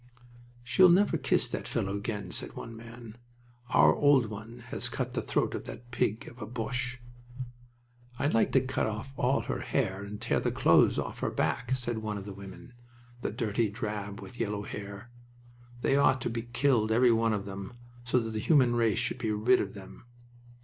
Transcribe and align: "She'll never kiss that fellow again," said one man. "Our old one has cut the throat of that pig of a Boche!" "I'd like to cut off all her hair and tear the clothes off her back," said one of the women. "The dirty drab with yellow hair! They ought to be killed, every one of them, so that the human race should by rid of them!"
"She'll 0.63 0.89
never 0.89 1.15
kiss 1.15 1.47
that 1.49 1.67
fellow 1.67 1.95
again," 1.95 2.31
said 2.31 2.53
one 2.55 2.75
man. 2.75 3.19
"Our 3.69 3.93
old 3.93 4.31
one 4.31 4.63
has 4.69 4.89
cut 4.89 5.13
the 5.13 5.21
throat 5.21 5.53
of 5.53 5.65
that 5.65 5.91
pig 5.91 6.27
of 6.27 6.41
a 6.41 6.47
Boche!" 6.47 6.99
"I'd 8.17 8.33
like 8.33 8.51
to 8.53 8.61
cut 8.61 8.87
off 8.87 9.13
all 9.15 9.41
her 9.41 9.59
hair 9.59 10.01
and 10.03 10.19
tear 10.19 10.39
the 10.39 10.51
clothes 10.51 10.97
off 10.97 11.19
her 11.19 11.29
back," 11.29 11.75
said 11.75 11.99
one 11.99 12.17
of 12.17 12.25
the 12.25 12.33
women. 12.33 12.73
"The 13.19 13.29
dirty 13.29 13.69
drab 13.69 14.21
with 14.21 14.39
yellow 14.39 14.63
hair! 14.63 15.11
They 15.81 15.95
ought 15.95 16.19
to 16.21 16.31
be 16.31 16.49
killed, 16.51 16.91
every 16.91 17.11
one 17.11 17.31
of 17.33 17.45
them, 17.45 17.73
so 18.03 18.17
that 18.21 18.31
the 18.31 18.39
human 18.39 18.75
race 18.75 18.97
should 18.97 19.19
by 19.19 19.27
rid 19.27 19.61
of 19.61 19.75
them!" 19.75 20.05